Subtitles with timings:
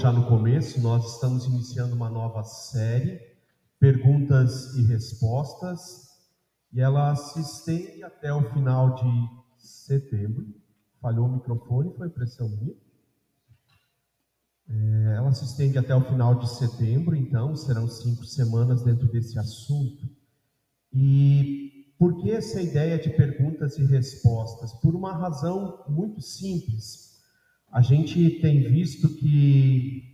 [0.00, 3.20] já no começo, nós estamos iniciando uma nova série,
[3.78, 6.08] perguntas e respostas,
[6.72, 9.28] e ela se estende até o final de
[9.58, 10.46] setembro.
[11.02, 12.74] Falhou o microfone, foi impressão minha.
[14.70, 19.38] É, ela se estende até o final de setembro, então serão cinco semanas dentro desse
[19.38, 20.08] assunto.
[20.94, 24.72] E por que essa ideia de perguntas e respostas?
[24.72, 27.09] Por uma razão muito simples.
[27.70, 30.10] A gente tem visto que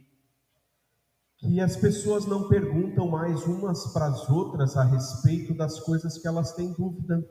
[1.39, 6.27] que as pessoas não perguntam mais umas para as outras a respeito das coisas que
[6.27, 7.23] elas têm dúvida.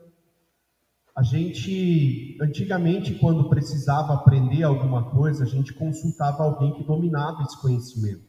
[1.14, 7.60] A gente, antigamente, quando precisava aprender alguma coisa, a gente consultava alguém que dominava esse
[7.60, 8.24] conhecimento.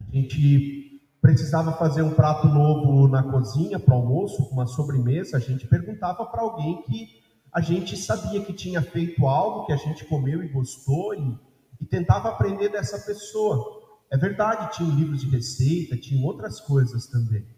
[0.00, 5.66] A gente precisava fazer um prato novo na cozinha para almoço, uma sobremesa, a gente
[5.66, 10.42] perguntava para alguém que a gente sabia que tinha feito algo que a gente comeu
[10.42, 11.38] e gostou e,
[11.80, 13.82] e tentava aprender dessa pessoa.
[14.10, 17.56] É verdade, tinha livros de receita, tinha outras coisas também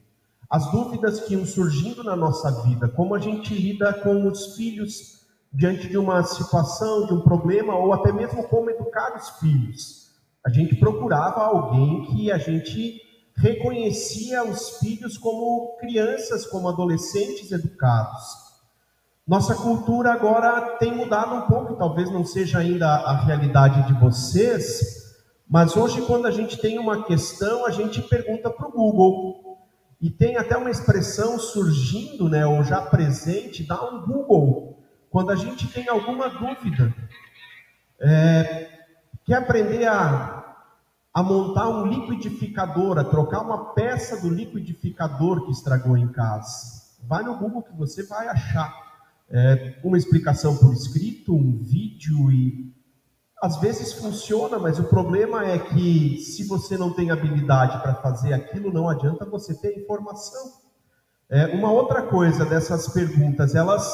[0.51, 5.27] as dúvidas que iam surgindo na nossa vida, como a gente lida com os filhos
[5.53, 10.09] diante de uma situação, de um problema, ou até mesmo como educar os filhos.
[10.45, 13.01] A gente procurava alguém que a gente
[13.37, 18.48] reconhecia os filhos como crianças, como adolescentes educados.
[19.29, 25.07] Nossa cultura agora tem mudado um pouco, talvez não seja ainda a realidade de vocês,
[25.47, 29.59] mas hoje, quando a gente tem uma questão, a gente pergunta para o Google.
[30.01, 35.37] E tem até uma expressão surgindo, né, ou já presente, dá um Google, quando a
[35.37, 36.95] gente tem alguma dúvida.
[38.01, 38.71] É,
[39.27, 40.57] quer aprender a,
[41.13, 46.97] a montar um liquidificador, a trocar uma peça do liquidificador que estragou em casa?
[47.07, 48.88] Vai no Google que você vai achar
[49.31, 52.69] é, uma explicação por escrito, um vídeo e
[53.43, 58.33] às vezes funciona, mas o problema é que se você não tem habilidade para fazer
[58.33, 60.53] aquilo, não adianta você ter informação.
[61.31, 63.87] É, uma outra coisa dessas perguntas, elas,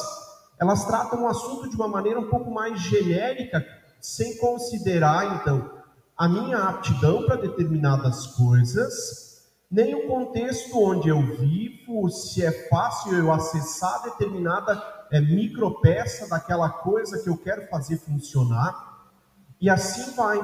[0.59, 3.65] elas tratam o assunto de uma maneira um pouco mais genérica,
[4.00, 5.71] sem considerar, então,
[6.17, 13.15] a minha aptidão para determinadas coisas, nem o contexto onde eu vivo, se é fácil
[13.15, 14.77] eu acessar determinada
[15.15, 19.07] é, micropeça daquela coisa que eu quero fazer funcionar
[19.61, 20.41] e assim vai.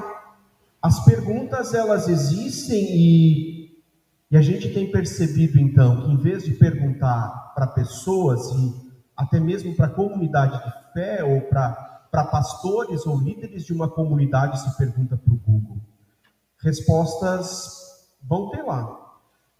[0.81, 3.83] As perguntas elas existem e,
[4.31, 9.41] e a gente tem percebido então que em vez de perguntar para pessoas e até
[9.41, 15.17] mesmo para comunidade de fé ou para pastores ou líderes de uma comunidade se pergunta
[15.17, 15.81] para o Google.
[16.63, 17.75] Respostas
[18.23, 18.89] vão ter lá.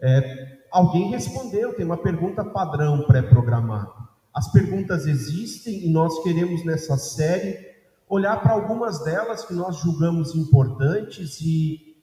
[0.00, 4.01] É, alguém respondeu, tem uma pergunta padrão pré-programada.
[4.34, 7.72] As perguntas existem e nós queremos nessa série
[8.08, 11.96] olhar para algumas delas que nós julgamos importantes e,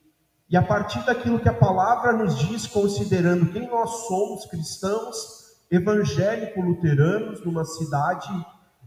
[0.49, 5.15] e a partir daquilo que a palavra nos diz, considerando quem nós somos, cristãos,
[5.71, 8.29] evangélico-luteranos, numa cidade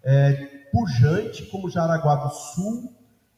[0.03, 0.33] é,
[0.73, 2.93] pujante como Jaraguá do Sul,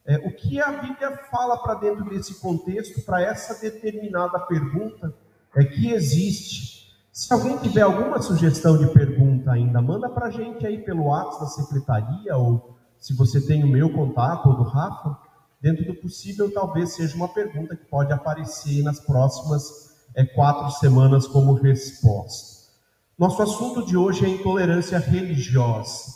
[0.07, 5.15] é, o que a Bíblia fala para dentro desse contexto, para essa determinada pergunta
[5.55, 6.84] é que existe.
[7.15, 11.45] Se alguém tiver alguma sugestão de pergunta ainda, manda para a gente aí pelo WhatsApp
[11.45, 15.17] da secretaria ou se você tem o meu contato ou do Rafa,
[15.61, 21.25] dentro do possível, talvez seja uma pergunta que pode aparecer nas próximas é, quatro semanas
[21.25, 22.73] como resposta.
[23.17, 26.13] Nosso assunto de hoje é intolerância religiosa.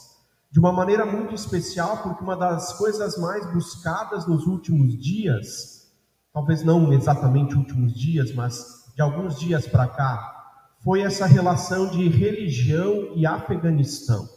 [0.50, 5.92] De uma maneira muito especial, porque uma das coisas mais buscadas nos últimos dias,
[6.32, 10.37] talvez não exatamente últimos dias, mas de alguns dias para cá,
[10.82, 14.28] foi essa relação de religião e Afeganistão.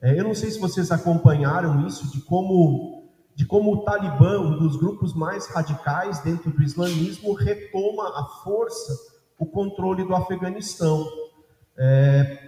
[0.00, 4.58] É, eu não sei se vocês acompanharam isso, de como, de como o Talibã, um
[4.58, 9.12] dos grupos mais radicais dentro do islamismo, retoma a força
[9.42, 11.04] o controle do Afeganistão.
[11.76, 12.38] É,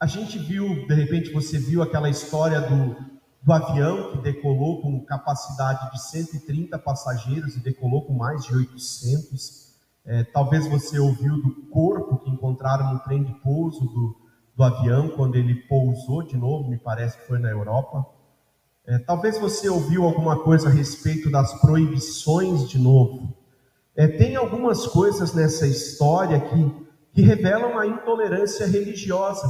[0.00, 2.96] a gente viu, de repente você viu aquela história do,
[3.40, 9.67] do avião que decolou com capacidade de 130 passageiros e decolou com mais de 800.
[10.10, 14.16] É, talvez você ouviu do corpo que encontraram no trem de pouso do,
[14.56, 18.06] do avião quando ele pousou de novo, me parece que foi na Europa.
[18.86, 23.36] É, talvez você ouviu alguma coisa a respeito das proibições de novo.
[23.94, 29.46] É, tem algumas coisas nessa história que, que revelam a intolerância religiosa.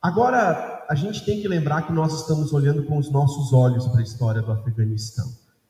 [0.00, 3.98] Agora, a gente tem que lembrar que nós estamos olhando com os nossos olhos para
[3.98, 5.26] a história do Afeganistão.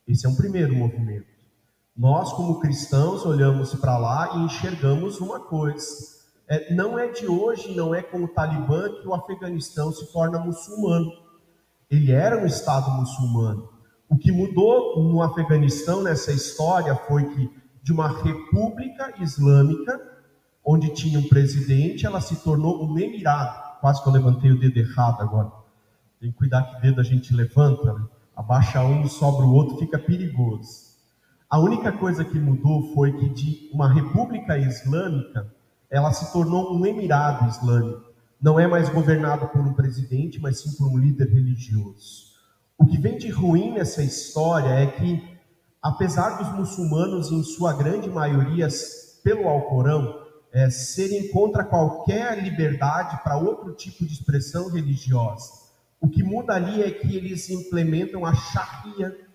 [0.07, 1.40] Esse é um primeiro movimento.
[2.00, 6.19] Nós, como cristãos, olhamos para lá e enxergamos uma coisa
[6.49, 10.38] é, não é de hoje, não é com o Talibã que o Afeganistão se torna
[10.41, 11.12] muçulmano.
[11.91, 13.69] Ele era um Estado muçulmano.
[14.08, 17.50] O que mudou no Afeganistão nessa história foi que
[17.82, 20.00] de uma república islâmica,
[20.64, 23.79] onde tinha um presidente, ela se tornou um emirado.
[23.81, 25.52] Quase que eu levantei o dedo errado agora.
[26.19, 28.06] Tem que cuidar que dedo a gente levanta, né?
[28.35, 30.90] abaixa um, sobra o outro, fica perigoso.
[31.50, 35.52] A única coisa que mudou foi que de uma república islâmica,
[35.91, 38.08] ela se tornou um emirado islâmico.
[38.41, 42.31] Não é mais governado por um presidente, mas sim por um líder religioso.
[42.79, 45.23] O que vem de ruim nessa história é que,
[45.82, 48.69] apesar dos muçulmanos, em sua grande maioria,
[49.25, 50.20] pelo Alcorão,
[50.52, 55.50] é, serem contra qualquer liberdade para outro tipo de expressão religiosa,
[56.00, 59.30] o que muda ali é que eles implementam a Sharia,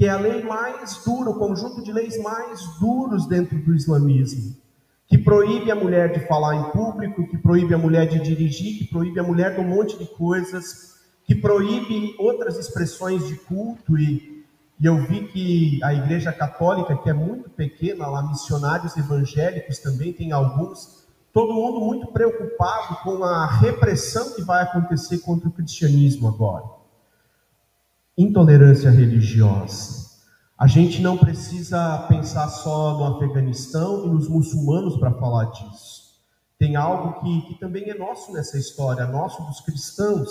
[0.00, 4.56] que é a lei mais dura, o conjunto de leis mais duros dentro do islamismo,
[5.06, 8.86] que proíbe a mulher de falar em público, que proíbe a mulher de dirigir, que
[8.86, 10.94] proíbe a mulher de um monte de coisas,
[11.26, 14.42] que proíbe outras expressões de culto e,
[14.80, 20.14] e eu vi que a Igreja Católica, que é muito pequena, lá missionários evangélicos também
[20.14, 26.26] tem alguns, todo mundo muito preocupado com a repressão que vai acontecer contra o cristianismo
[26.26, 26.79] agora.
[28.22, 30.10] Intolerância religiosa.
[30.58, 36.20] A gente não precisa pensar só no Afeganistão e nos muçulmanos para falar disso.
[36.58, 40.28] Tem algo que, que, também é nosso nessa história, nosso dos cristãos.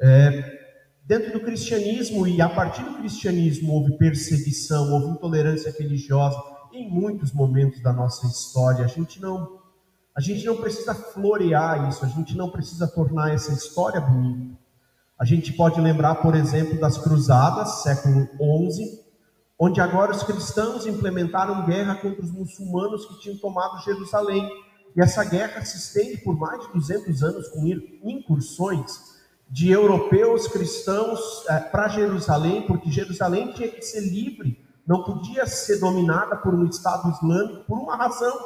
[0.00, 0.60] É,
[1.04, 6.40] dentro do cristianismo e a partir do cristianismo houve perseguição, houve intolerância religiosa
[6.72, 8.84] em muitos momentos da nossa história.
[8.84, 9.60] A gente não
[10.14, 14.61] a gente não precisa florear isso, a gente não precisa tornar essa história bonita.
[15.22, 18.26] A gente pode lembrar, por exemplo, das cruzadas, século
[18.72, 19.04] XI,
[19.56, 24.50] onde agora os cristãos implementaram guerra contra os muçulmanos que tinham tomado Jerusalém.
[24.96, 27.64] E essa guerra se estende por mais de 200 anos com
[28.02, 28.90] incursões
[29.48, 35.78] de europeus cristãos é, para Jerusalém, porque Jerusalém tinha que ser livre, não podia ser
[35.78, 38.36] dominada por um Estado islâmico por uma razão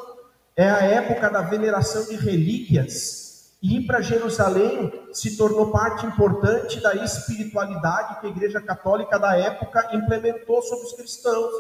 [0.55, 3.57] é a época da veneração de relíquias.
[3.63, 9.35] E ir para Jerusalém se tornou parte importante da espiritualidade que a Igreja Católica da
[9.37, 11.53] época implementou sobre os cristãos.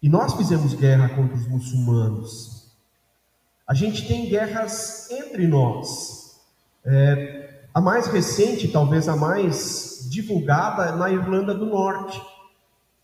[0.00, 2.72] E nós fizemos guerra contra os muçulmanos.
[3.66, 6.40] A gente tem guerras entre nós.
[6.84, 12.20] É, a mais recente, talvez a mais divulgada, é na Irlanda do Norte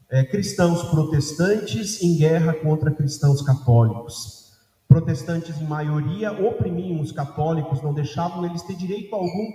[0.08, 4.37] é, cristãos protestantes em guerra contra cristãos católicos.
[4.88, 9.52] Protestantes, em maioria, oprimiam os católicos, não deixavam eles ter direito algum.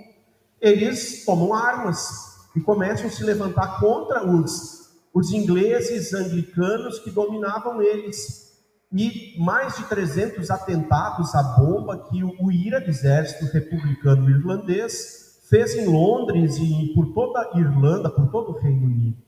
[0.60, 2.08] Eles tomam armas
[2.56, 8.54] e começam a se levantar contra os, os ingleses anglicanos que dominavam eles.
[8.92, 15.74] E mais de 300 atentados à bomba que o, o IRA, Exército Republicano Irlandês, fez
[15.74, 19.24] em Londres e por toda a Irlanda, por todo o Reino Unido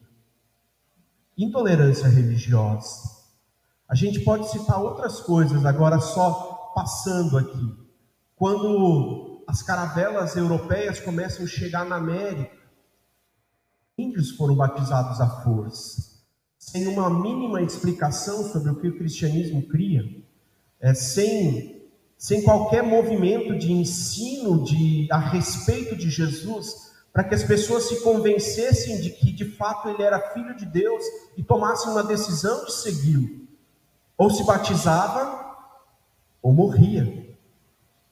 [1.36, 3.15] intolerância religiosa.
[3.88, 7.74] A gente pode citar outras coisas, agora só passando aqui.
[8.34, 12.56] Quando as caravelas europeias começam a chegar na América,
[13.96, 16.16] índios foram batizados à força,
[16.58, 20.02] sem uma mínima explicação sobre o que o cristianismo cria,
[20.80, 21.88] é, sem,
[22.18, 28.02] sem qualquer movimento de ensino de, a respeito de Jesus, para que as pessoas se
[28.02, 31.02] convencessem de que de fato ele era filho de Deus
[31.36, 33.45] e tomassem uma decisão de segui-lo.
[34.16, 35.56] Ou se batizava
[36.42, 37.36] ou morria.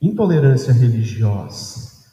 [0.01, 2.05] Intolerância religiosa.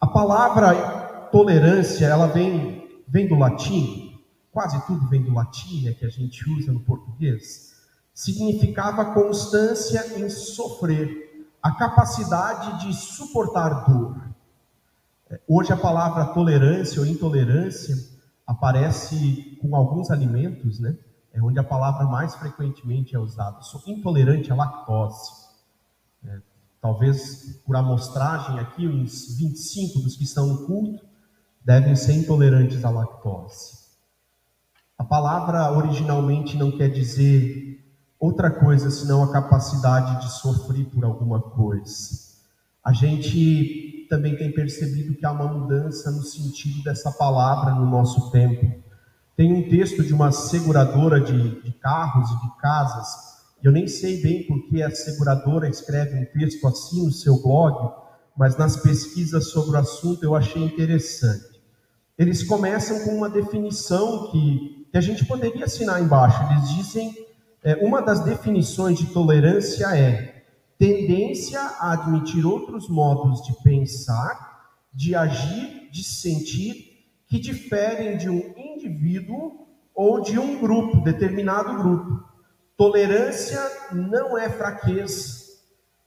[0.00, 4.20] A palavra tolerância, ela vem, vem do latim,
[4.52, 7.74] quase tudo vem do latim, é que a gente usa no português.
[8.14, 14.16] Significava constância em sofrer, a capacidade de suportar dor.
[15.48, 17.96] Hoje a palavra tolerância ou intolerância
[18.46, 20.96] aparece com alguns alimentos, né?
[21.34, 23.60] É onde a palavra mais frequentemente é usada.
[23.60, 25.32] Sou intolerante à lactose.
[26.24, 26.38] É,
[26.80, 31.04] talvez por amostragem aqui, uns 25 dos que estão no culto
[31.64, 33.84] devem ser intolerantes à lactose.
[34.96, 37.84] A palavra originalmente não quer dizer
[38.18, 42.32] outra coisa senão a capacidade de sofrer por alguma coisa.
[42.82, 48.30] A gente também tem percebido que há uma mudança no sentido dessa palavra no nosso
[48.30, 48.83] tempo.
[49.36, 54.20] Tem um texto de uma seguradora de, de carros e de casas, eu nem sei
[54.20, 57.94] bem porque a seguradora escreve um texto assim no seu blog,
[58.36, 61.62] mas nas pesquisas sobre o assunto eu achei interessante.
[62.18, 66.40] Eles começam com uma definição que, que a gente poderia assinar embaixo.
[66.52, 67.14] Eles dizem,
[67.62, 70.44] é, uma das definições de tolerância é
[70.78, 76.93] tendência a admitir outros modos de pensar, de agir, de sentir,
[77.34, 82.22] que diferem de um indivíduo ou de um grupo, determinado grupo.
[82.76, 83.60] Tolerância
[83.90, 85.42] não é fraqueza.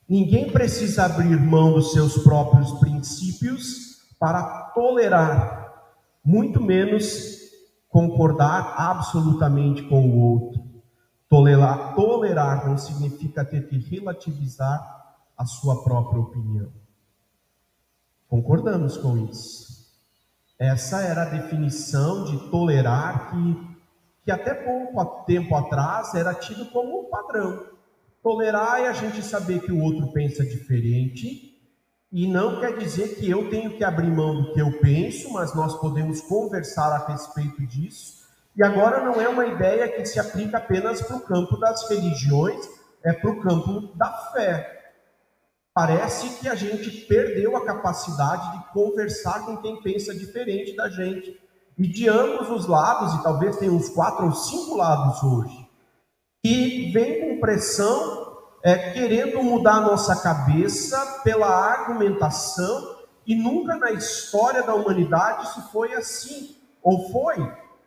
[0.08, 5.84] Ninguém precisa abrir mão dos seus próprios princípios para tolerar,
[6.24, 7.42] muito menos
[7.90, 10.64] concordar absolutamente com o outro.
[11.28, 14.82] Tolerar, tolerar não significa ter que relativizar
[15.38, 16.72] a sua própria opinião.
[18.30, 19.67] Concordamos com isso.
[20.60, 23.78] Essa era a definição de tolerar que,
[24.26, 27.68] que até pouco tempo atrás era tido como padrão.
[28.24, 31.56] Tolerar é a gente saber que o outro pensa diferente
[32.12, 35.54] e não quer dizer que eu tenho que abrir mão do que eu penso, mas
[35.54, 38.26] nós podemos conversar a respeito disso.
[38.56, 42.68] E agora não é uma ideia que se aplica apenas para o campo das religiões,
[43.04, 44.77] é para o campo da fé.
[45.78, 51.40] Parece que a gente perdeu a capacidade de conversar com quem pensa diferente da gente.
[51.78, 55.70] E de ambos os lados, e talvez tenha uns quatro ou cinco lados hoje,
[56.44, 63.92] e vem com pressão, é, querendo mudar a nossa cabeça pela argumentação, e nunca na
[63.92, 66.56] história da humanidade isso foi assim.
[66.82, 67.36] Ou foi?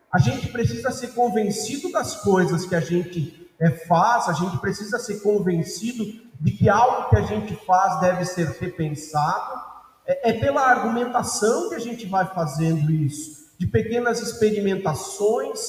[0.09, 4.97] A gente precisa ser convencido das coisas que a gente é, faz, a gente precisa
[4.97, 9.61] ser convencido de que algo que a gente faz deve ser repensado.
[10.07, 15.59] É, é pela argumentação que a gente vai fazendo isso, de pequenas experimentações,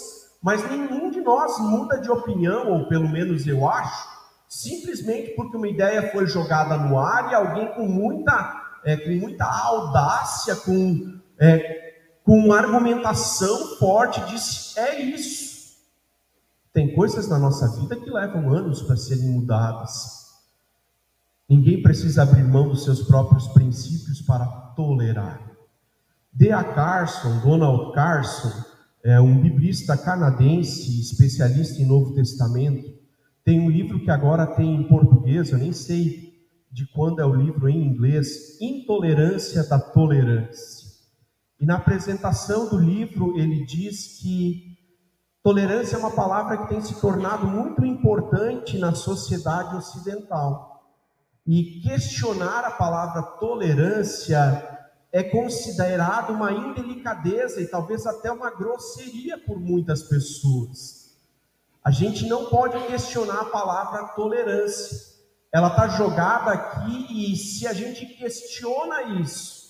[0.42, 4.08] mas nenhum de nós muda de opinião, ou pelo menos eu acho,
[4.48, 9.44] simplesmente porque uma ideia foi jogada no ar e alguém com muita, é, com muita
[9.44, 11.92] audácia, com, é,
[12.24, 15.52] com argumentação forte disse: é isso.
[16.72, 20.21] Tem coisas na nossa vida que levam anos para serem mudadas.
[21.48, 24.46] Ninguém precisa abrir mão dos seus próprios princípios para
[24.76, 25.50] tolerar.
[26.32, 26.64] D.A.
[26.64, 28.52] Carson, Donald Carson,
[29.04, 33.02] é um biblista canadense, especialista em Novo Testamento,
[33.44, 36.32] tem um livro que agora tem em português, eu nem sei
[36.70, 40.88] de quando é o livro em inglês, Intolerância da Tolerância.
[41.60, 44.78] E na apresentação do livro ele diz que
[45.42, 50.71] tolerância é uma palavra que tem se tornado muito importante na sociedade ocidental.
[51.46, 54.72] E questionar a palavra tolerância
[55.12, 61.16] é considerado uma indelicadeza e talvez até uma grosseria por muitas pessoas.
[61.84, 65.12] A gente não pode questionar a palavra tolerância.
[65.52, 69.62] Ela está jogada aqui e se a gente questiona isso,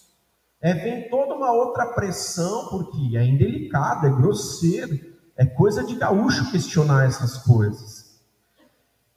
[0.60, 6.52] é, vem toda uma outra pressão, porque é indelicado, é grosseiro, é coisa de gaúcho
[6.52, 8.20] questionar essas coisas.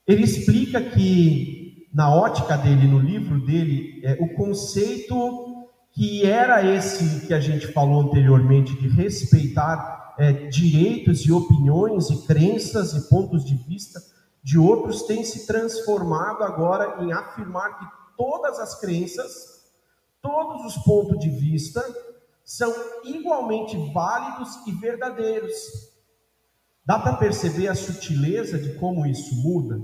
[0.08, 1.65] Ele explica que
[1.96, 7.72] na ótica dele, no livro dele, é, o conceito que era esse que a gente
[7.72, 14.02] falou anteriormente, de respeitar é, direitos e opiniões e crenças e pontos de vista
[14.44, 17.86] de outros, tem se transformado agora em afirmar que
[18.18, 19.64] todas as crenças,
[20.22, 21.82] todos os pontos de vista
[22.44, 22.74] são
[23.06, 25.56] igualmente válidos e verdadeiros.
[26.86, 29.80] Dá para perceber a sutileza de como isso muda?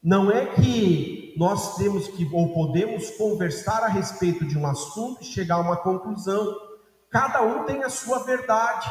[0.00, 5.26] Não é que nós temos que ou podemos conversar a respeito de um assunto e
[5.26, 6.54] chegar a uma conclusão.
[7.10, 8.90] Cada um tem a sua verdade.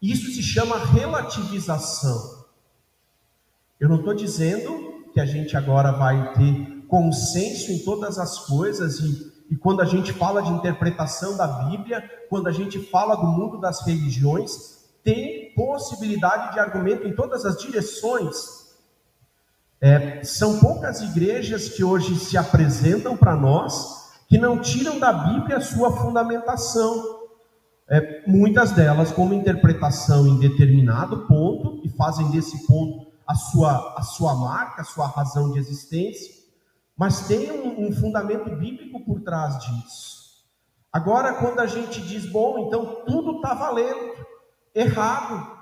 [0.00, 2.42] Isso se chama relativização.
[3.78, 9.00] Eu não estou dizendo que a gente agora vai ter consenso em todas as coisas
[9.00, 13.26] e, e quando a gente fala de interpretação da Bíblia, quando a gente fala do
[13.26, 18.61] mundo das religiões, tem possibilidade de argumento em todas as direções.
[19.84, 25.56] É, são poucas igrejas que hoje se apresentam para nós que não tiram da Bíblia
[25.56, 27.22] a sua fundamentação.
[27.90, 33.94] É, muitas delas com uma interpretação em determinado ponto e fazem desse ponto a sua,
[33.98, 36.32] a sua marca, a sua razão de existência,
[36.96, 40.44] mas tem um, um fundamento bíblico por trás disso.
[40.92, 44.14] Agora, quando a gente diz, bom, então tudo está valendo,
[44.72, 45.61] errado,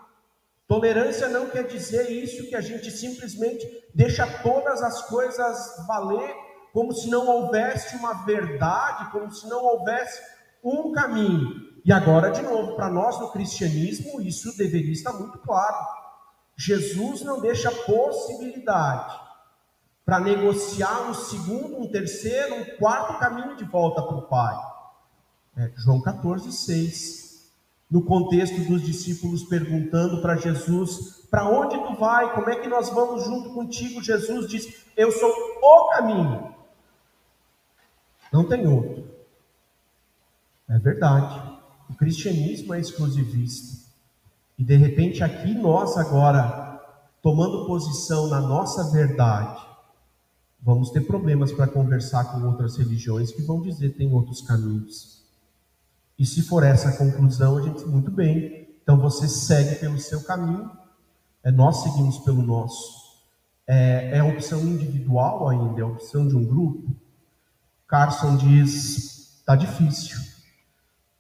[0.70, 6.32] Tolerância não quer dizer isso que a gente simplesmente deixa todas as coisas valer
[6.72, 10.22] como se não houvesse uma verdade, como se não houvesse
[10.62, 11.50] um caminho.
[11.84, 15.76] E agora, de novo, para nós no cristianismo, isso deveria estar muito claro.
[16.56, 19.18] Jesus não deixa possibilidade
[20.06, 24.56] para negociar um segundo, um terceiro, um quarto caminho de volta para o Pai.
[25.56, 27.19] É, João 14, 6
[27.90, 32.32] no contexto dos discípulos perguntando para Jesus: Para onde tu vai?
[32.35, 34.02] Como é que nós vamos junto contigo?
[34.02, 36.54] Jesus diz: Eu sou o caminho.
[38.32, 39.11] Não tem outro.
[40.68, 41.59] É verdade.
[41.99, 43.80] cristianismo é exclusivista.
[44.56, 46.80] E de repente aqui nós agora,
[47.20, 49.61] tomando posição na nossa verdade,
[50.62, 55.19] vamos ter problemas para conversar com outras religiões que vão dizer tem outros caminhos.
[56.20, 58.68] E se for essa a conclusão, a gente muito bem.
[58.82, 60.70] Então você segue pelo seu caminho,
[61.42, 63.22] é, nós seguimos pelo nosso.
[63.66, 66.94] É, é opção individual ainda, é opção de um grupo.
[67.88, 70.18] Carson diz: está difícil,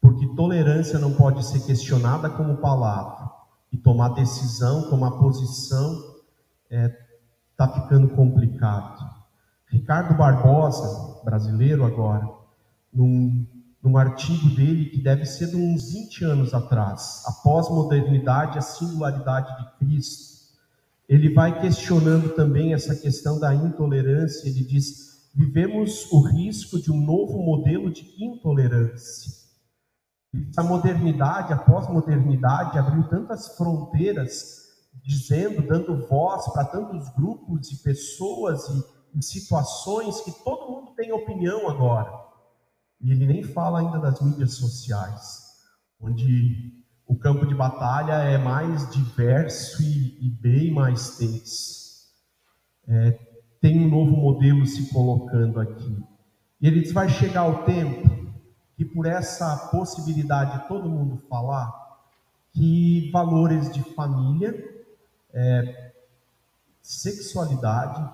[0.02, 3.30] porque tolerância não pode ser questionada como palavra
[3.72, 5.94] e tomar decisão, tomar posição,
[6.70, 9.02] está é, ficando complicado.
[9.66, 12.28] Ricardo Barbosa, brasileiro agora,
[12.92, 13.46] num,
[13.82, 19.56] num artigo dele que deve ser de uns 20 anos atrás, a pós-modernidade, a singularidade
[19.56, 20.30] de Cristo,
[21.08, 24.48] ele vai questionando também essa questão da intolerância.
[24.48, 29.40] Ele diz: vivemos o risco de um novo modelo de intolerância.
[30.56, 34.68] A modernidade, a pós-modernidade, abriu tantas fronteiras,
[35.02, 41.10] dizendo, dando voz para tantos grupos e pessoas e em situações que todo mundo tem
[41.10, 42.12] opinião agora.
[43.00, 45.42] E ele nem fala ainda das mídias sociais,
[46.00, 51.80] onde o campo de batalha é mais diverso e, e bem mais tenso.
[52.86, 53.18] É,
[53.60, 55.98] tem um novo modelo se colocando aqui.
[56.60, 58.32] E ele diz: vai chegar o tempo
[58.76, 61.72] que, por essa possibilidade de todo mundo falar,
[62.52, 64.54] que valores de família,
[65.32, 65.92] é,
[66.82, 68.08] sexualidade,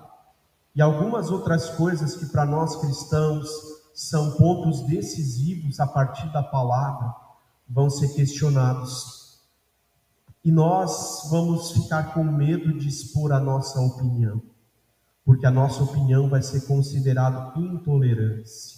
[0.75, 3.47] e algumas outras coisas que para nós cristãos
[3.97, 7.15] são pontos decisivos a partir da palavra
[7.67, 9.39] vão ser questionados.
[10.45, 14.39] E nós vamos ficar com medo de expor a nossa opinião,
[15.25, 18.77] porque a nossa opinião vai ser considerada intolerância.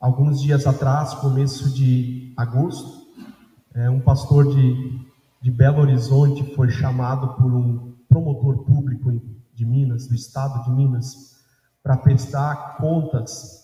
[0.00, 3.06] Alguns dias atrás, começo de agosto,
[3.74, 5.06] é, um pastor de,
[5.40, 9.22] de Belo Horizonte foi chamado por um promotor público
[9.54, 11.31] de Minas, do estado de Minas,
[11.82, 13.60] para prestar contas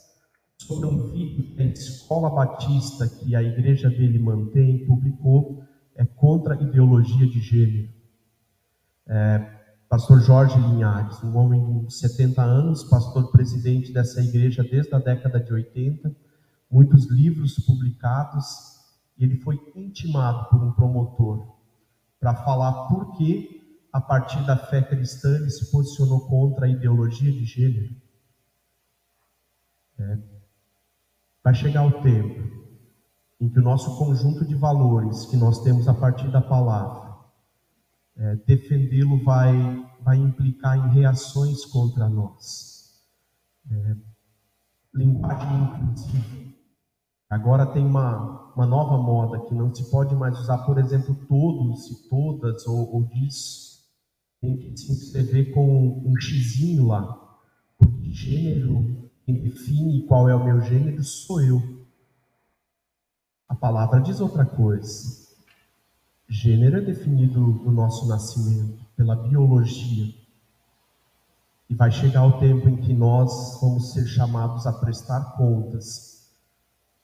[0.57, 5.62] sobre um vídeo que a Escola Batista, que a igreja dele mantém, publicou,
[5.94, 7.88] é contra a ideologia de gênero.
[9.07, 9.38] É,
[9.88, 15.40] pastor Jorge Linhares, um homem de 70 anos, pastor presidente dessa igreja desde a década
[15.40, 16.14] de 80,
[16.70, 18.44] muitos livros publicados,
[19.16, 21.57] e ele foi intimado por um promotor
[22.20, 23.59] para falar por que
[23.92, 27.94] a partir da fé cristã, ele se posicionou contra a ideologia de gênero.
[29.99, 30.19] É.
[31.43, 32.59] Vai chegar o tempo
[33.41, 37.17] em que o nosso conjunto de valores que nós temos a partir da palavra,
[38.17, 39.55] é, defendê-lo vai,
[40.03, 43.07] vai implicar em reações contra nós.
[43.71, 43.97] É,
[44.95, 46.49] linguagem inclusiva.
[47.31, 51.91] Agora tem uma, uma nova moda que não se pode mais usar, por exemplo, todos
[51.91, 53.69] e todas ou, ou disso
[54.41, 57.03] tem que se inscrever com um xizinho lá.
[57.77, 61.87] Porque gênero, quem define qual é o meu gênero sou eu.
[63.47, 65.29] A palavra diz outra coisa.
[66.27, 70.14] Gênero é definido no nosso nascimento, pela biologia.
[71.69, 76.31] E vai chegar o tempo em que nós vamos ser chamados a prestar contas.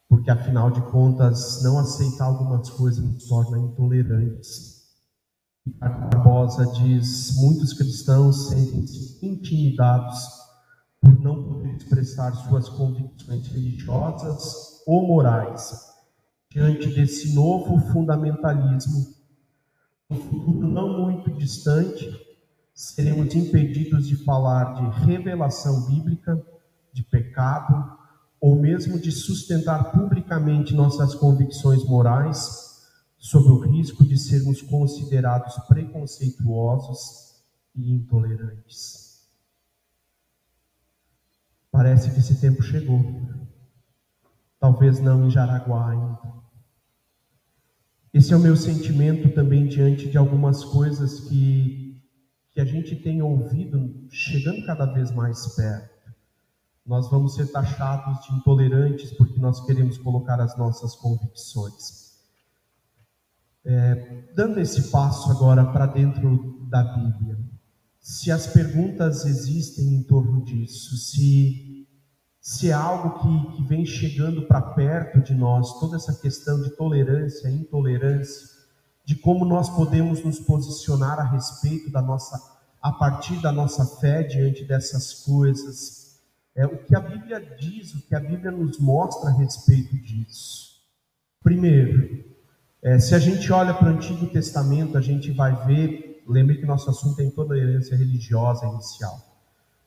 [0.08, 4.74] Porque afinal de contas, não aceitar algumas coisas nos torna intolerantes
[5.66, 10.43] Barbosa diz: muitos cristãos sentem-se intimidados
[11.04, 15.92] por não poder expressar suas convicções religiosas ou morais
[16.50, 19.12] diante desse novo fundamentalismo.
[20.08, 22.10] No futuro não muito distante,
[22.72, 26.42] seremos impedidos de falar de revelação bíblica,
[26.92, 27.98] de pecado,
[28.40, 32.74] ou mesmo de sustentar publicamente nossas convicções morais
[33.18, 37.42] sobre o risco de sermos considerados preconceituosos
[37.74, 39.03] e intolerantes.
[41.74, 43.04] Parece que esse tempo chegou.
[44.60, 46.34] Talvez não em Jaraguá ainda.
[48.12, 52.00] Esse é o meu sentimento também diante de algumas coisas que,
[52.52, 56.12] que a gente tem ouvido chegando cada vez mais perto.
[56.86, 62.20] Nós vamos ser taxados de intolerantes porque nós queremos colocar as nossas convicções.
[63.64, 67.36] É, dando esse passo agora para dentro da Bíblia,
[68.04, 71.88] se as perguntas existem em torno disso, se,
[72.38, 76.68] se é algo que, que vem chegando para perto de nós, toda essa questão de
[76.76, 78.46] tolerância, intolerância,
[79.06, 82.38] de como nós podemos nos posicionar a respeito da nossa,
[82.82, 86.20] a partir da nossa fé diante dessas coisas,
[86.54, 90.74] é o que a Bíblia diz, o que a Bíblia nos mostra a respeito disso.
[91.42, 92.22] Primeiro,
[92.82, 96.66] é, se a gente olha para o Antigo Testamento, a gente vai ver, lembre que
[96.66, 99.18] nosso assunto é intolerância religiosa inicial.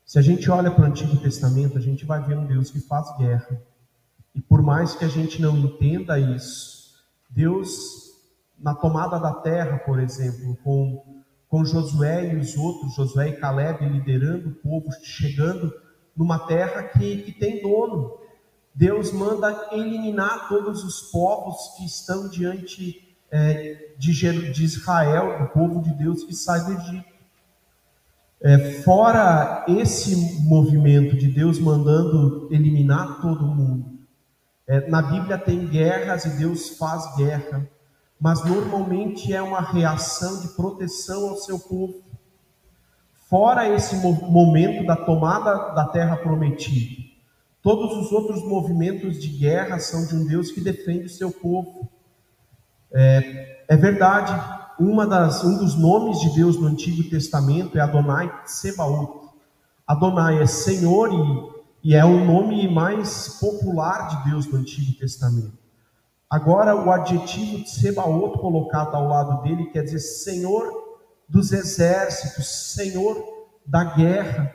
[0.05, 2.79] Se a gente olha para o Antigo Testamento, a gente vai ver um Deus que
[2.79, 3.61] faz guerra.
[4.33, 6.93] E por mais que a gente não entenda isso,
[7.29, 8.13] Deus,
[8.57, 13.83] na tomada da terra, por exemplo, com, com Josué e os outros, Josué e Caleb
[13.85, 15.73] liderando o povo, chegando
[16.15, 18.17] numa terra que, que tem dono,
[18.73, 25.81] Deus manda eliminar todos os povos que estão diante é, de, de, Israel, do povo
[25.81, 27.17] de Deus que sai do Egito.
[28.41, 33.97] É, fora esse movimento de Deus mandando eliminar todo mundo,
[34.67, 37.67] é, na Bíblia tem guerras e Deus faz guerra,
[38.19, 42.03] mas normalmente é uma reação de proteção ao seu povo.
[43.29, 47.07] Fora esse momento da tomada da terra prometida,
[47.67, 51.89] Todos os outros movimentos de guerra são de um Deus que defende o seu povo.
[52.99, 54.33] É, é verdade,
[55.07, 59.29] das, um dos nomes de Deus no Antigo Testamento é Adonai Sebaot.
[59.85, 61.13] Adonai é Senhor
[61.83, 65.53] e, e é o nome mais popular de Deus no Antigo Testamento.
[66.27, 70.97] Agora, o adjetivo de Sebaot colocado ao lado dele quer dizer Senhor
[71.29, 73.15] dos exércitos, Senhor
[73.63, 74.51] da guerra.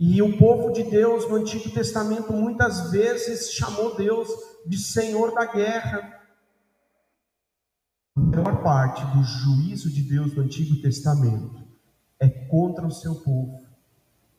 [0.00, 4.28] E o povo de Deus no Antigo Testamento muitas vezes chamou Deus
[4.66, 6.21] de Senhor da guerra.
[8.16, 11.62] A maior parte do juízo de Deus no Antigo Testamento
[12.20, 13.60] é contra o seu povo,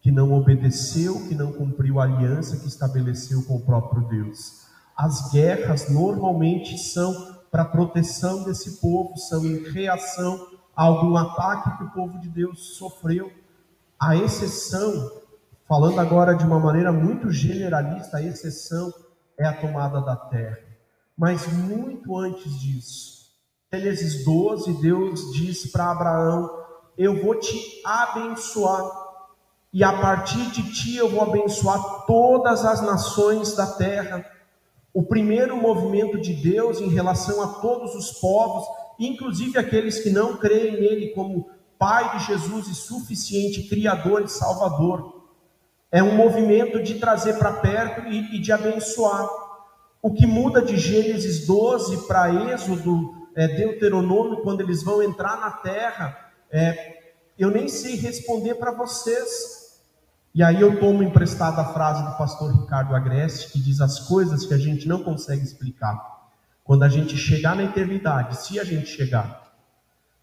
[0.01, 4.67] que não obedeceu, que não cumpriu a aliança que estabeleceu com o próprio Deus.
[4.95, 11.83] As guerras normalmente são para proteção desse povo, são em reação a algum ataque que
[11.83, 13.31] o povo de Deus sofreu.
[13.99, 15.23] A exceção
[15.73, 18.93] Falando agora de uma maneira muito generalista, a exceção
[19.39, 20.59] é a tomada da terra.
[21.17, 23.12] Mas muito antes disso,
[23.73, 26.47] Gênesis 12, Deus diz para Abraão:
[26.95, 28.87] Eu vou te abençoar,
[29.73, 34.23] e a partir de ti eu vou abençoar todas as nações da terra.
[34.93, 38.63] O primeiro movimento de Deus em relação a todos os povos,
[38.99, 45.23] inclusive aqueles que não creem nele como Pai de Jesus e suficiente Criador e Salvador
[45.91, 49.27] é um movimento de trazer para perto e, e, de abençoar.
[50.01, 55.51] O que muda de Gênesis 12 para Êxodo, é, Deuteronômio, quando eles vão entrar na
[55.51, 59.81] terra, é, eu nem sei responder para vocês.
[60.35, 64.45] E aí eu tomo emprestada a frase do pastor Ricardo Agreste, que diz as coisas
[64.45, 66.01] que a gente não consegue explicar.
[66.63, 69.53] Quando a gente chegar na eternidade, se a gente chegar,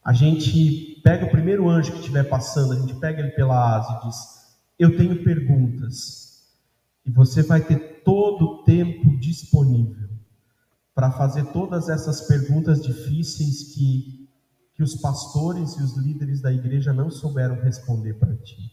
[0.05, 4.01] a gente pega o primeiro anjo que estiver passando, a gente pega ele pela asa
[4.01, 4.17] e diz:
[4.79, 6.31] eu tenho perguntas.
[7.05, 10.10] E você vai ter todo o tempo disponível
[11.01, 14.29] para fazer todas essas perguntas difíceis que,
[14.75, 18.71] que os pastores e os líderes da igreja não souberam responder para ti.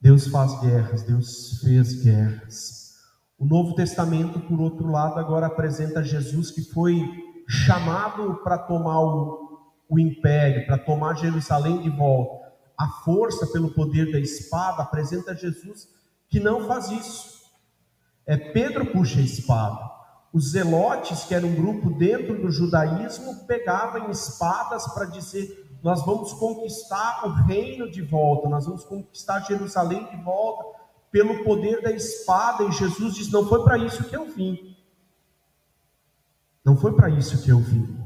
[0.00, 2.92] Deus faz guerras, Deus fez guerras.
[3.36, 6.96] O Novo Testamento, por outro lado, agora apresenta Jesus que foi
[7.48, 12.46] chamado para tomar o, o império, para tomar Jerusalém de volta
[12.78, 15.88] a força pelo poder da espada, apresenta Jesus
[16.28, 17.50] que não faz isso.
[18.24, 19.95] É Pedro puxa a espada.
[20.32, 26.32] Os zelotes, que era um grupo dentro do judaísmo, pegavam espadas para dizer: nós vamos
[26.32, 30.78] conquistar o reino de volta, nós vamos conquistar Jerusalém de volta,
[31.10, 32.64] pelo poder da espada.
[32.64, 34.76] E Jesus diz: não foi para isso que eu vim.
[36.64, 37.96] Não foi para isso que eu vim.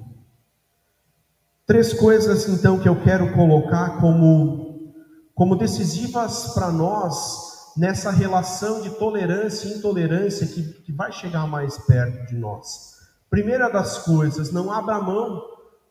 [1.67, 4.93] Três coisas então que eu quero colocar como,
[5.35, 7.50] como decisivas para nós
[7.81, 12.99] nessa relação de tolerância e intolerância que, que vai chegar mais perto de nós.
[13.31, 15.43] Primeira das coisas, não abra mão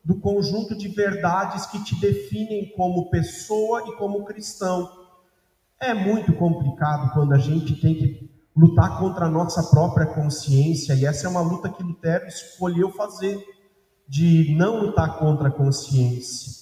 [0.04, 4.88] do conjunto de verdades que te definem como pessoa e como cristão.
[5.80, 11.04] É muito complicado quando a gente tem que lutar contra a nossa própria consciência, e
[11.04, 13.44] essa é uma luta que Lutero escolheu fazer
[14.06, 16.52] de não lutar contra a consciência.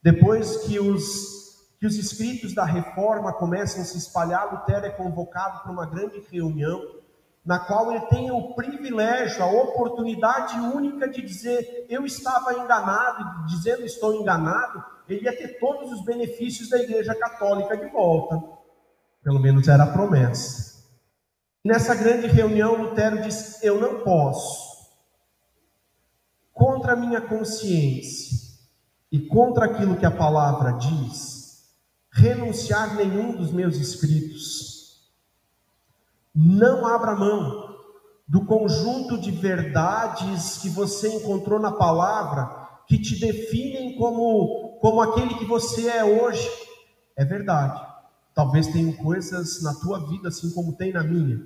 [0.00, 1.35] Depois que os,
[1.78, 6.20] que os escritos da reforma começam a se espalhar, Lutero é convocado para uma grande
[6.30, 6.80] reunião,
[7.44, 13.84] na qual ele tem o privilégio, a oportunidade única de dizer: Eu estava enganado, dizendo
[13.84, 18.42] estou enganado, ele ia ter todos os benefícios da Igreja Católica de volta.
[19.22, 20.76] Pelo menos era a promessa.
[21.64, 24.66] Nessa grande reunião, Lutero diz: Eu não posso
[26.52, 28.34] contra a minha consciência
[29.12, 31.35] e contra aquilo que a palavra diz,
[32.16, 35.06] renunciar nenhum dos meus escritos.
[36.34, 37.76] Não abra mão
[38.26, 45.34] do conjunto de verdades que você encontrou na palavra, que te definem como, como aquele
[45.34, 46.48] que você é hoje.
[47.14, 47.84] É verdade.
[48.34, 51.44] Talvez tenham coisas na tua vida, assim como tem na minha,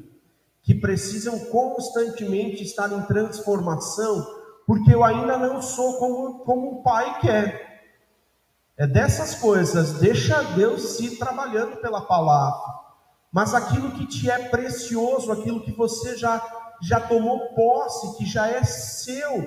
[0.63, 4.25] que precisam constantemente estar em transformação,
[4.67, 7.70] porque eu ainda não sou como, como o Pai quer.
[8.81, 12.81] É dessas coisas, deixa Deus se trabalhando pela palavra.
[13.31, 16.43] Mas aquilo que te é precioso, aquilo que você já
[16.83, 19.47] já tomou posse, que já é seu,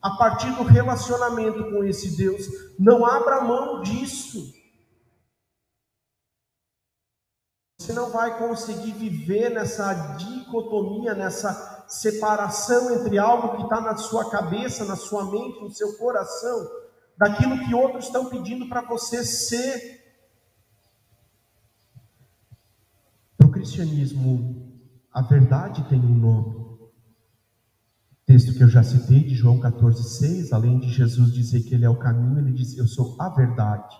[0.00, 2.46] a partir do relacionamento com esse Deus,
[2.78, 4.54] não abra mão disso.
[7.80, 14.30] Você não vai conseguir viver nessa dicotomia, nessa separação entre algo que está na sua
[14.30, 16.64] cabeça, na sua mente, no seu coração,
[17.18, 19.98] daquilo que outros estão pedindo para você ser.
[23.36, 24.80] Para o cristianismo,
[25.12, 26.68] a verdade tem um nome.
[28.24, 31.90] Texto que eu já citei de João 14,6, além de Jesus dizer que Ele é
[31.90, 33.96] o caminho, ele diz: Eu sou a verdade.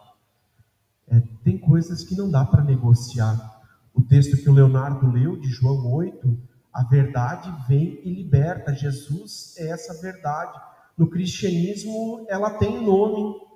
[1.06, 3.56] É, tem coisas que não dá para negociar.
[3.94, 6.38] O texto que o Leonardo leu, de João 8,
[6.72, 8.74] a verdade vem e liberta.
[8.74, 10.60] Jesus é essa verdade
[10.98, 13.46] no cristianismo ela tem nome.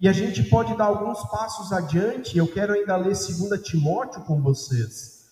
[0.00, 2.38] E a gente pode dar alguns passos adiante.
[2.38, 5.26] Eu quero ainda ler 2 Timóteo com vocês.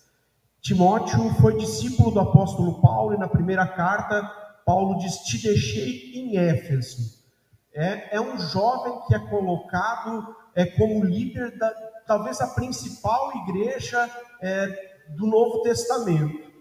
[0.61, 4.21] Timóteo foi discípulo do apóstolo Paulo e na primeira carta,
[4.65, 7.19] Paulo diz: Te deixei em Éfeso.
[7.73, 11.69] É, é um jovem que é colocado é, como líder da
[12.05, 14.09] talvez a principal igreja
[14.41, 14.67] é,
[15.15, 16.51] do Novo Testamento.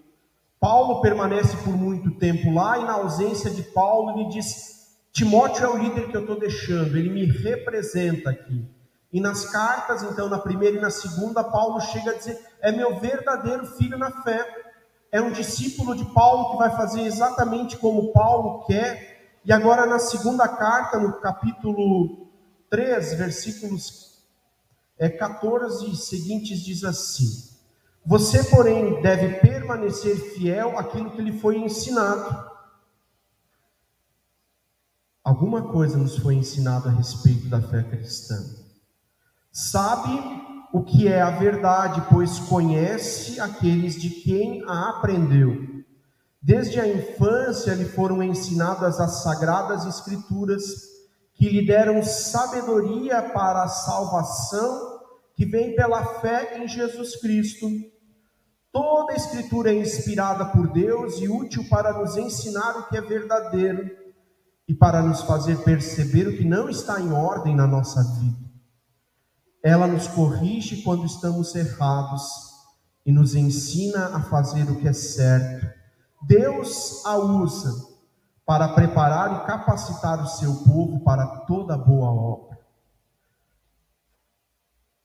[0.60, 4.79] Paulo permanece por muito tempo lá e na ausência de Paulo ele diz:
[5.12, 8.64] Timóteo é o líder que eu estou deixando, ele me representa aqui.
[9.12, 12.98] E nas cartas, então, na primeira e na segunda, Paulo chega a dizer: é meu
[13.00, 14.46] verdadeiro filho na fé.
[15.10, 19.40] É um discípulo de Paulo que vai fazer exatamente como Paulo quer.
[19.44, 22.28] E agora, na segunda carta, no capítulo
[22.70, 24.22] 3, versículos
[24.96, 27.26] é, 14 seguintes, diz assim:
[28.06, 32.48] Você, porém, deve permanecer fiel àquilo que lhe foi ensinado
[35.30, 38.34] alguma coisa nos foi ensinado a respeito da fé cristã.
[39.52, 40.10] Sabe
[40.72, 45.56] o que é a verdade, pois conhece aqueles de quem a aprendeu.
[46.42, 50.64] Desde a infância lhe foram ensinadas as sagradas escrituras,
[51.34, 54.98] que lhe deram sabedoria para a salvação
[55.36, 57.68] que vem pela fé em Jesus Cristo.
[58.72, 63.00] Toda a escritura é inspirada por Deus e útil para nos ensinar o que é
[63.00, 63.99] verdadeiro
[64.70, 68.38] e para nos fazer perceber o que não está em ordem na nossa vida.
[69.60, 72.22] Ela nos corrige quando estamos errados
[73.04, 75.66] e nos ensina a fazer o que é certo.
[76.22, 77.84] Deus a usa
[78.46, 82.56] para preparar e capacitar o seu povo para toda boa obra.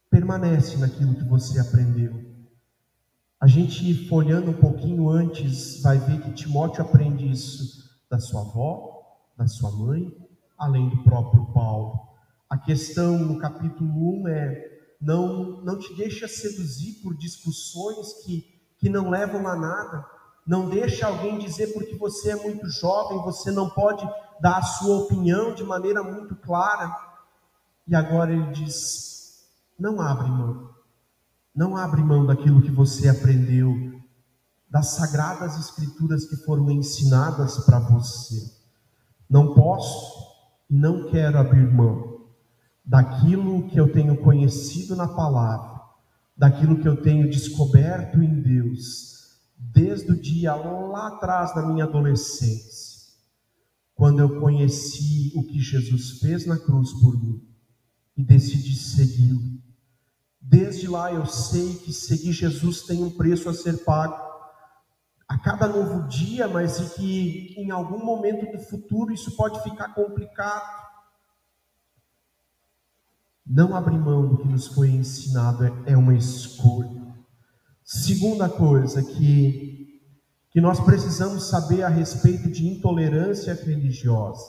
[0.08, 2.24] Permanece naquilo que você aprendeu.
[3.40, 8.95] A gente, folhando um pouquinho antes, vai ver que Timóteo aprende isso da sua avó,
[9.36, 10.10] da sua mãe,
[10.56, 12.00] além do próprio Paulo.
[12.48, 18.44] A questão no capítulo 1 é: não, não te deixa seduzir por discussões que,
[18.78, 20.06] que não levam a nada.
[20.46, 24.08] Não deixa alguém dizer porque você é muito jovem, você não pode
[24.40, 26.94] dar a sua opinião de maneira muito clara.
[27.86, 29.44] E agora ele diz:
[29.78, 30.70] não abre mão.
[31.54, 33.74] Não abre mão daquilo que você aprendeu,
[34.68, 38.55] das sagradas escrituras que foram ensinadas para você.
[39.28, 40.16] Não posso
[40.70, 42.26] e não quero abrir mão
[42.84, 45.80] daquilo que eu tenho conhecido na palavra,
[46.36, 52.96] daquilo que eu tenho descoberto em Deus, desde o dia lá atrás da minha adolescência,
[53.94, 57.42] quando eu conheci o que Jesus fez na cruz por mim
[58.16, 59.56] e decidi segui-lo.
[60.40, 64.35] Desde lá eu sei que seguir Jesus tem um preço a ser pago
[65.28, 69.92] a cada novo dia, mas e que em algum momento do futuro isso pode ficar
[69.92, 70.86] complicado.
[73.44, 77.06] Não abrir mão do que nos foi ensinado é, é uma escolha.
[77.84, 80.00] Segunda coisa que,
[80.50, 84.44] que nós precisamos saber a respeito de intolerância religiosa.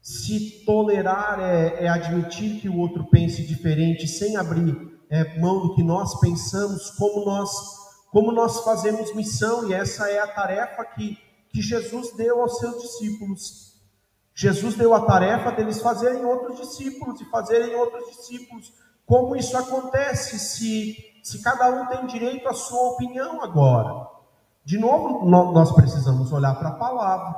[0.00, 4.76] Se tolerar é, é admitir que o outro pense diferente, sem abrir
[5.08, 7.50] é, mão do que nós pensamos, como nós
[8.14, 12.80] como nós fazemos missão, e essa é a tarefa que, que Jesus deu aos seus
[12.80, 13.74] discípulos.
[14.32, 18.72] Jesus deu a tarefa deles fazerem outros discípulos e fazerem outros discípulos.
[19.04, 24.06] Como isso acontece se, se cada um tem direito à sua opinião agora?
[24.64, 27.34] De novo, nós precisamos olhar para a palavra.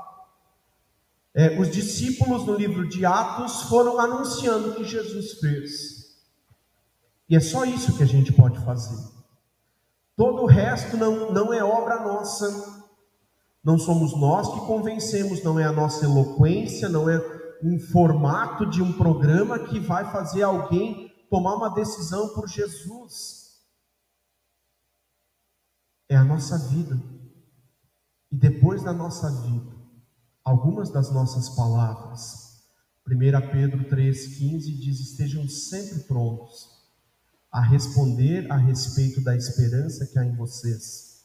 [1.34, 6.18] É, os discípulos no livro de Atos foram anunciando o que Jesus fez.
[7.30, 9.15] E é só isso que a gente pode fazer.
[10.16, 12.74] Todo o resto não, não é obra nossa.
[13.62, 17.18] Não somos nós que convencemos, não é a nossa eloquência, não é
[17.62, 23.56] um formato de um programa que vai fazer alguém tomar uma decisão por Jesus.
[26.08, 26.98] É a nossa vida.
[28.30, 29.76] E depois da nossa vida,
[30.42, 32.46] algumas das nossas palavras.
[33.06, 36.75] 1 Pedro 3,15 diz: Estejam sempre prontos
[37.50, 41.24] a responder a respeito da esperança que há em vocês.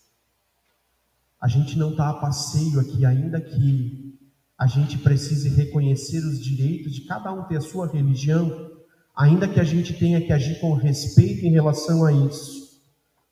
[1.40, 4.20] A gente não está a passeio aqui, ainda que
[4.58, 8.72] a gente precise reconhecer os direitos de cada um ter a sua religião,
[9.16, 12.80] ainda que a gente tenha que agir com respeito em relação a isso.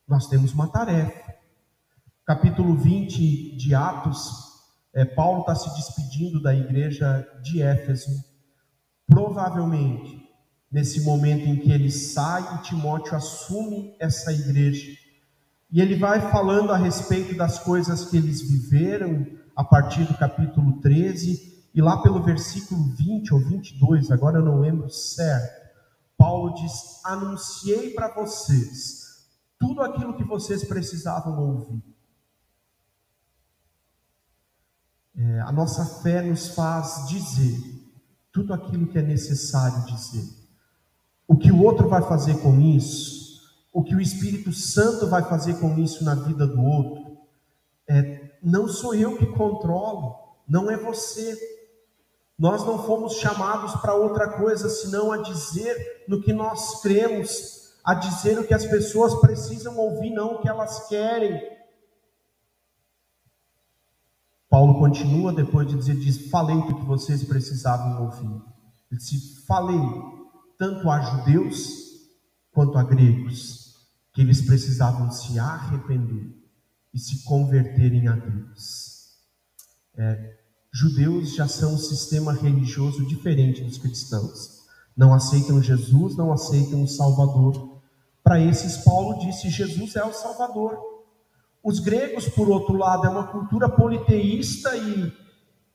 [0.07, 1.35] Nós temos uma tarefa.
[2.25, 4.49] Capítulo 20 de Atos
[4.93, 8.09] é, Paulo está se despedindo da igreja de Éfeso.
[9.07, 10.18] Provavelmente,
[10.71, 14.97] nesse momento em que ele sai e Timóteo assume essa igreja,
[15.71, 20.79] e ele vai falando a respeito das coisas que eles viveram, a partir do capítulo
[20.81, 25.69] 13, e lá pelo versículo 20 ou 22, agora eu não lembro certo,
[26.17, 29.27] Paulo diz: Anunciei para vocês
[29.59, 31.83] tudo aquilo que vocês precisavam ouvir.
[35.15, 37.57] É, a nossa fé nos faz dizer
[38.31, 40.38] tudo aquilo que é necessário dizer.
[41.29, 43.39] O que o outro vai fazer com isso,
[43.71, 47.19] o que o Espírito Santo vai fazer com isso na vida do outro,
[47.87, 50.15] é, não sou eu que controlo,
[50.47, 51.37] não é você.
[52.35, 57.93] Nós não fomos chamados para outra coisa senão a dizer no que nós cremos, a
[57.93, 61.39] dizer o que as pessoas precisam ouvir, não o que elas querem.
[64.49, 68.41] Paulo continua depois de dizer: diz, falei o que vocês precisavam ouvir.
[68.89, 70.18] Ele disse: falei
[70.59, 71.79] tanto a judeus
[72.51, 73.69] quanto a gregos
[74.13, 76.35] que eles precisavam se arrepender
[76.93, 79.15] e se converterem a Deus.
[79.95, 80.37] É,
[80.73, 84.59] judeus já são um sistema religioso diferente dos cristãos.
[84.97, 87.81] Não aceitam Jesus, não aceitam o Salvador.
[88.21, 90.77] Para esses, Paulo disse: Jesus é o Salvador.
[91.63, 95.13] Os gregos, por outro lado, é uma cultura politeísta e,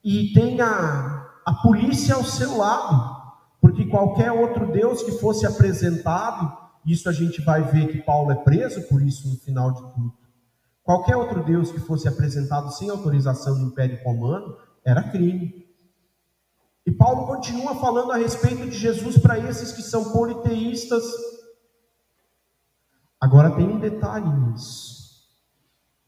[0.05, 3.13] e tem a, a polícia ao seu lado,
[3.64, 8.35] porque qualquer outro Deus que fosse apresentado, isso a gente vai ver que Paulo é
[8.35, 10.12] preso por isso no final de tudo.
[10.83, 15.66] Qualquer outro Deus que fosse apresentado sem autorização do Império Romano era crime.
[16.85, 21.03] E Paulo continua falando a respeito de Jesus para esses que são politeístas.
[23.18, 24.94] Agora tem um detalhe nisso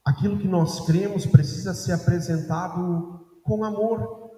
[0.05, 4.31] aquilo que nós cremos precisa ser apresentado com amor.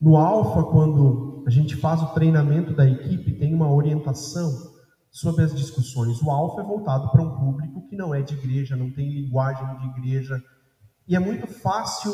[0.00, 4.74] No Alfa, quando a gente faz o treinamento da equipe, tem uma orientação
[5.10, 6.20] sobre as discussões.
[6.20, 9.66] O Alfa é voltado para um público que não é de igreja, não tem linguagem
[9.78, 10.42] de igreja.
[11.06, 12.12] E é muito fácil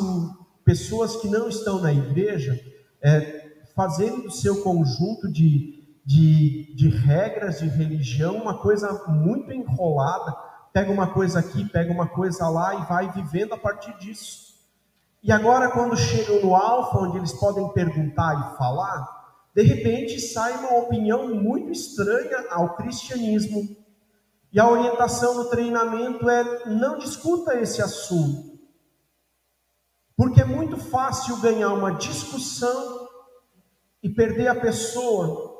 [0.63, 2.57] pessoas que não estão na igreja
[3.01, 10.33] é, fazerem do seu conjunto de, de, de regras de religião uma coisa muito enrolada
[10.73, 14.53] pega uma coisa aqui, pega uma coisa lá e vai vivendo a partir disso.
[15.21, 19.22] E agora, quando chegam no alfa, onde eles podem perguntar e falar,
[19.55, 23.77] de repente sai uma opinião muito estranha ao cristianismo.
[24.51, 28.53] E a orientação no treinamento é: não discuta esse assunto.
[30.15, 33.07] Porque é muito fácil ganhar uma discussão
[34.01, 35.53] e perder a pessoa.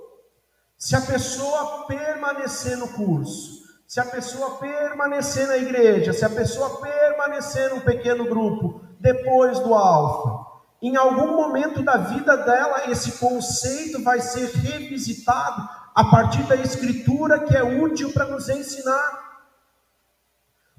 [0.78, 6.82] Se a pessoa permanecer no curso, se a pessoa permanecer na igreja, se a pessoa
[6.82, 10.43] permanecer num pequeno grupo, depois do alfa,
[10.84, 17.46] em algum momento da vida dela, esse conceito vai ser revisitado a partir da escritura
[17.46, 19.24] que é útil para nos ensinar.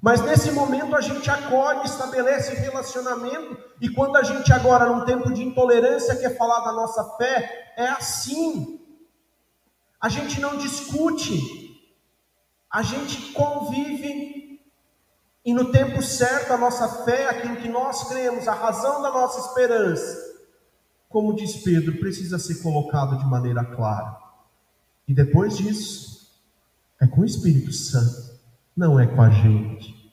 [0.03, 5.33] Mas nesse momento a gente acolhe, estabelece relacionamento, e quando a gente agora, num tempo
[5.33, 8.79] de intolerância, quer falar da nossa fé, é assim.
[9.99, 11.81] A gente não discute,
[12.71, 14.44] a gente convive
[15.45, 19.47] e no tempo certo a nossa fé, aquilo que nós cremos, a razão da nossa
[19.49, 20.17] esperança,
[21.09, 24.17] como diz Pedro, precisa ser colocado de maneira clara.
[25.07, 26.33] E depois disso,
[27.01, 28.41] é com o Espírito Santo,
[28.75, 30.13] não é com a gente.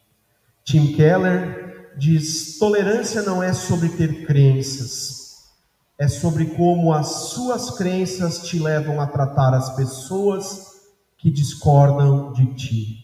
[0.66, 5.50] Tim Keller diz: tolerância não é sobre ter crenças,
[5.98, 10.72] é sobre como as suas crenças te levam a tratar as pessoas
[11.18, 13.01] que discordam de ti.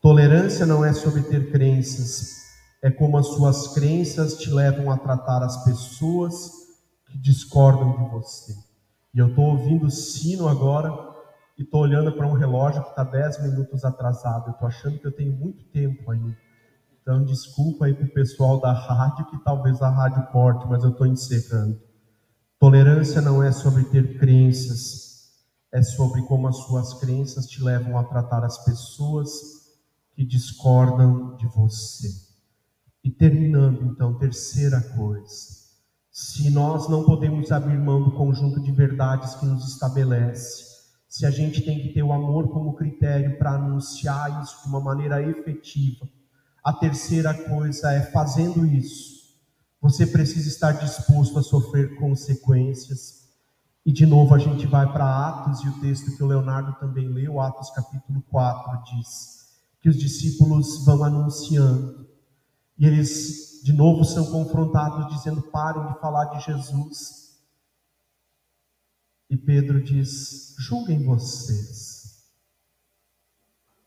[0.00, 2.36] Tolerância não é sobre ter crenças,
[2.80, 6.52] é como as suas crenças te levam a tratar as pessoas
[7.06, 8.54] que discordam de você.
[9.12, 10.92] E eu estou ouvindo o sino agora
[11.58, 14.46] e estou olhando para um relógio que está 10 minutos atrasado.
[14.46, 16.36] Eu estou achando que eu tenho muito tempo ainda.
[17.02, 20.90] Então, desculpa aí para o pessoal da rádio, que talvez a rádio corte, mas eu
[20.90, 21.80] estou encerrando.
[22.60, 25.32] Tolerância não é sobre ter crenças,
[25.72, 29.57] é sobre como as suas crenças te levam a tratar as pessoas
[30.18, 32.08] que discordam de você.
[33.04, 35.46] E terminando, então, terceira coisa.
[36.10, 40.64] Se nós não podemos abrir mão do conjunto de verdades que nos estabelece,
[41.08, 44.80] se a gente tem que ter o amor como critério para anunciar isso de uma
[44.80, 46.08] maneira efetiva,
[46.64, 49.36] a terceira coisa é fazendo isso,
[49.80, 53.28] você precisa estar disposto a sofrer consequências.
[53.86, 57.06] E de novo a gente vai para Atos e o texto que o Leonardo também
[57.06, 59.37] leu, Atos capítulo 4, diz
[59.80, 62.08] que os discípulos vão anunciando
[62.78, 67.38] e eles de novo são confrontados dizendo: "Parem de falar de Jesus".
[69.28, 71.98] E Pedro diz: "Julguem vocês.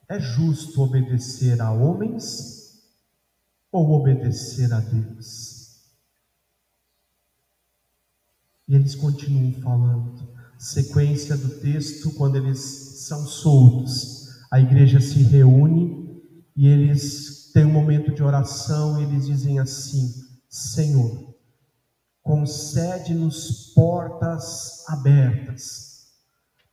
[0.10, 2.62] É justo obedecer a homens
[3.72, 5.62] ou obedecer a Deus.
[8.68, 10.30] E eles continuam falando.
[10.58, 14.21] Sequência do texto, quando eles são soltos,
[14.52, 16.22] a igreja se reúne
[16.56, 20.14] e eles têm um momento de oração e eles dizem assim:
[20.50, 21.34] Senhor,
[22.22, 25.92] concede-nos portas abertas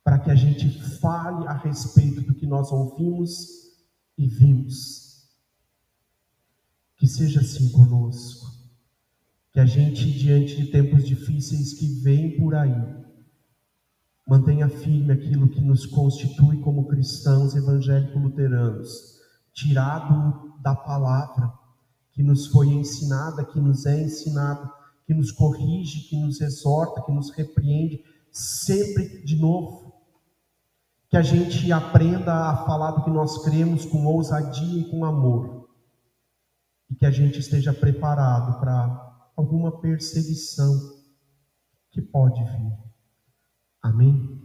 [0.03, 0.69] para que a gente
[0.99, 3.47] fale a respeito do que nós ouvimos
[4.17, 5.09] e vimos
[6.97, 8.45] que seja assim conosco.
[9.53, 12.98] Que a gente, diante de tempos difíceis que vêm por aí,
[14.29, 19.17] mantenha firme aquilo que nos constitui como cristãos evangélico-luteranos,
[19.51, 21.51] tirado da palavra
[22.11, 24.71] que nos foi ensinada, que nos é ensinada,
[25.07, 29.95] que nos corrige, que nos exorta, que nos repreende, sempre de novo.
[31.09, 35.67] Que a gente aprenda a falar do que nós cremos com ousadia e com amor
[36.87, 40.71] e que a gente esteja preparado para alguma perseguição
[41.89, 42.88] que pode vir.
[43.81, 44.38] Amém?